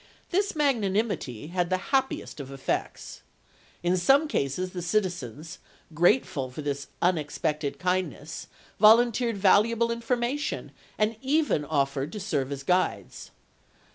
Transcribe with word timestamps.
This 0.31 0.55
magnanimity 0.55 1.49
had 1.49 1.69
the 1.69 1.77
happiest 1.93 2.39
effect. 2.39 3.21
In 3.83 3.95
some 3.95 4.27
cases 4.27 4.71
the 4.71 4.81
citizens, 4.81 5.59
grateful 5.93 6.49
for 6.49 6.63
this 6.63 6.87
unexpected 7.03 7.77
kindness, 7.77 8.47
volunteered 8.79 9.37
valuable 9.37 9.89
informa 9.89 10.39
tion 10.39 10.71
and 10.97 11.17
even 11.21 11.63
offered 11.63 12.11
to 12.13 12.19
serve 12.19 12.51
as 12.51 12.63
guides. 12.63 13.29